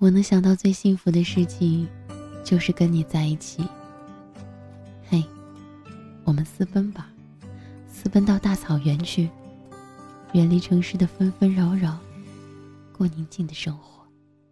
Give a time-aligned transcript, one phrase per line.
[0.00, 1.86] 我能想到最幸福的事情，
[2.42, 3.62] 就是跟你在一起。
[5.06, 5.22] 嘿，
[6.24, 7.10] 我们私奔吧，
[7.86, 9.28] 私奔到大草原去，
[10.32, 11.98] 远离城市的纷纷扰扰，
[12.96, 14.02] 过宁静的生活。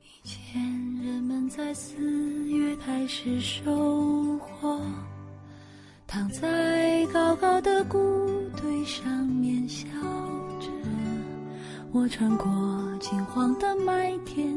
[0.00, 0.62] 以前
[1.02, 4.80] 人们在四月开始收获，
[6.06, 7.98] 躺在高高的谷
[8.56, 9.88] 堆上面笑
[10.60, 10.68] 着。
[11.90, 12.46] 我穿过
[13.00, 14.56] 金黄的麦田，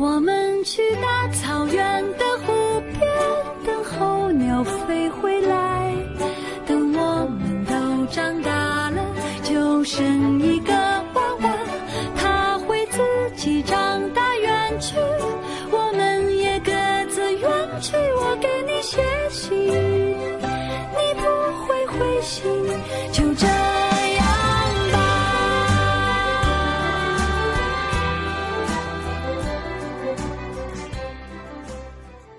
[0.00, 3.02] 我们去大草原的湖边，
[3.66, 5.92] 等候鸟飞回来，
[6.64, 9.04] 等我们都长大了，
[9.42, 10.72] 就生一个
[11.14, 11.52] 娃娃。
[12.16, 13.02] 他会自
[13.34, 14.94] 己长大远去，
[15.72, 16.70] 我们也各
[17.10, 17.96] 自远去。
[17.96, 19.50] 我给你写信，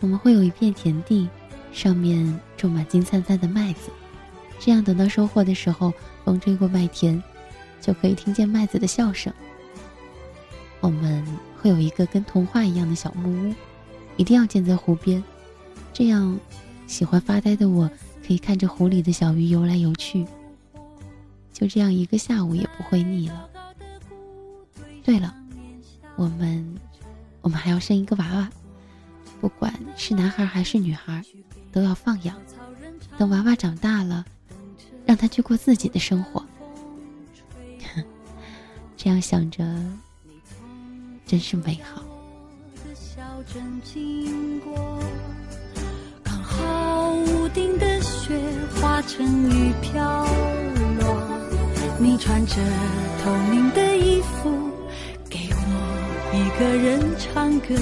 [0.00, 1.28] 我们会有一片田地，
[1.72, 3.90] 上面种满金灿灿的麦子，
[4.58, 5.92] 这样等到收获的时候，
[6.24, 7.22] 风吹过麦田，
[7.80, 9.32] 就可以听见麦子的笑声。
[10.80, 11.24] 我们
[11.60, 13.54] 会有一个跟童话一样的小木屋，
[14.16, 15.22] 一定要建在湖边，
[15.92, 16.38] 这样
[16.86, 17.90] 喜欢发呆的我
[18.26, 20.26] 可以看着湖里的小鱼游来游去，
[21.52, 23.48] 就这样一个下午也不会腻了。
[25.02, 25.34] 对了，
[26.16, 26.78] 我们
[27.40, 28.50] 我们还要生一个娃娃，
[29.46, 31.24] 不管是男孩还是女孩，
[31.70, 32.36] 都要放养。
[33.16, 34.24] 等娃娃长大了，
[35.04, 36.44] 让他去过自己的生活。
[38.96, 39.64] 这样想着。
[41.24, 42.02] 真是美好。
[46.24, 48.36] 刚好屋顶的雪
[48.80, 50.24] 化成雨飘
[50.98, 51.22] 落，
[52.00, 52.56] 你穿着
[53.22, 54.50] 透明的衣服，
[55.30, 57.76] 给我一个人唱歌，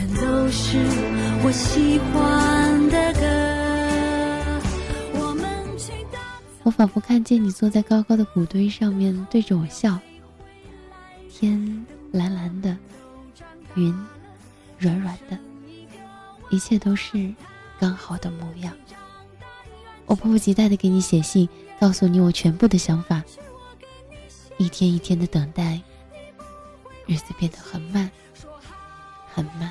[0.00, 0.78] 全都是
[1.44, 3.20] 我喜欢的歌。
[6.62, 9.98] 我仿佛看见你坐在高高的谷堆上面，对着我笑。
[11.28, 11.84] 天。
[12.12, 12.76] 蓝蓝的，
[13.76, 13.94] 云
[14.78, 15.38] 软软的，
[16.50, 17.32] 一切都是
[17.78, 18.76] 刚好的模样。
[20.06, 23.22] 我迫不及待的给你写信，告诉你我全部的想法。
[24.56, 25.80] 一天一天的等待，
[27.06, 28.10] 日子变得很慢，
[29.32, 29.70] 很慢。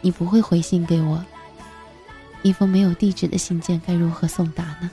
[0.00, 1.24] 你不会回信给我。
[2.42, 4.90] 一封没有地址的信件该如何送达呢？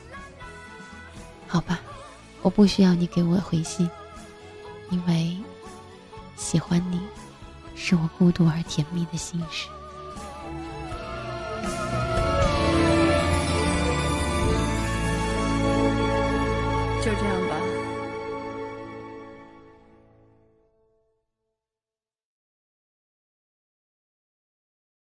[1.48, 1.80] 好吧，
[2.42, 3.90] 我不需要你给我回信，
[4.90, 5.38] 因为
[6.36, 7.00] 喜欢你，
[7.74, 9.68] 是我孤独而甜蜜的心事。
[17.02, 17.47] 就这样。